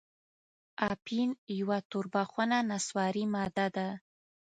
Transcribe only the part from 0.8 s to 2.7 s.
اپین یوه توربخنه